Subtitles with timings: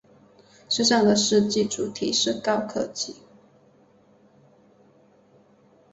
[0.67, 3.17] 车站的设计主题是高科技。